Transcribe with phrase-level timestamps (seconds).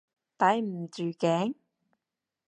[0.35, 1.53] 抵唔住頸？